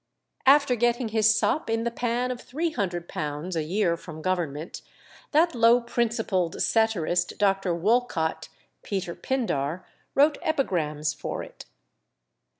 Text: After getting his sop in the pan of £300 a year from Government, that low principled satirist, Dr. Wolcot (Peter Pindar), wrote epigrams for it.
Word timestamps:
After 0.47 0.75
getting 0.75 1.09
his 1.09 1.35
sop 1.35 1.69
in 1.69 1.83
the 1.83 1.91
pan 1.91 2.31
of 2.31 2.41
£300 2.41 3.55
a 3.55 3.63
year 3.63 3.95
from 3.95 4.23
Government, 4.23 4.81
that 5.29 5.53
low 5.53 5.79
principled 5.79 6.59
satirist, 6.59 7.37
Dr. 7.37 7.75
Wolcot 7.77 8.49
(Peter 8.81 9.13
Pindar), 9.13 9.85
wrote 10.15 10.39
epigrams 10.41 11.13
for 11.13 11.43
it. 11.43 11.65